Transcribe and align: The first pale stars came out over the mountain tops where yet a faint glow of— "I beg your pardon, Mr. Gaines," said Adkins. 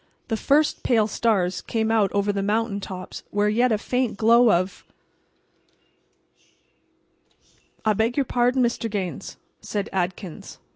The 0.29 0.35
first 0.35 0.81
pale 0.81 1.05
stars 1.05 1.61
came 1.61 1.91
out 1.91 2.11
over 2.11 2.33
the 2.33 2.41
mountain 2.41 2.79
tops 2.79 3.21
where 3.29 3.49
yet 3.49 3.71
a 3.71 3.77
faint 3.77 4.17
glow 4.17 4.51
of— 4.51 4.83
"I 7.85 7.93
beg 7.93 8.17
your 8.17 8.25
pardon, 8.25 8.63
Mr. 8.63 8.89
Gaines," 8.89 9.37
said 9.61 9.89
Adkins. 9.93 10.57